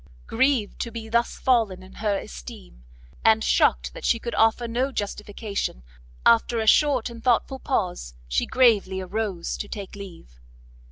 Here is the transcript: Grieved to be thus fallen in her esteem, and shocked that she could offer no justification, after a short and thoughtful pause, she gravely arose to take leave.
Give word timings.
Grieved 0.25 0.79
to 0.79 0.89
be 0.89 1.09
thus 1.09 1.37
fallen 1.37 1.83
in 1.83 1.93
her 2.01 2.17
esteem, 2.17 2.85
and 3.23 3.43
shocked 3.43 3.93
that 3.93 4.03
she 4.03 4.17
could 4.17 4.33
offer 4.33 4.67
no 4.67 4.91
justification, 4.91 5.83
after 6.25 6.59
a 6.59 6.65
short 6.65 7.11
and 7.11 7.23
thoughtful 7.23 7.59
pause, 7.59 8.15
she 8.27 8.47
gravely 8.47 8.99
arose 8.99 9.55
to 9.57 9.67
take 9.67 9.95
leave. 9.95 10.39